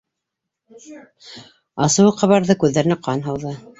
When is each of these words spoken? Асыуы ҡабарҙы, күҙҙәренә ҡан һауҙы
Асыуы 1.89 2.17
ҡабарҙы, 2.23 2.57
күҙҙәренә 2.65 2.99
ҡан 3.11 3.23
һауҙы 3.29 3.55